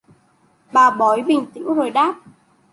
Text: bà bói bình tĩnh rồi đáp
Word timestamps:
bà 0.73 0.89
bói 0.91 1.21
bình 1.23 1.45
tĩnh 1.53 1.65
rồi 1.73 1.89
đáp 1.89 2.15